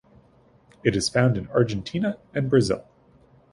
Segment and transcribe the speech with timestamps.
[0.83, 2.85] It is found in Argentina and Brazil.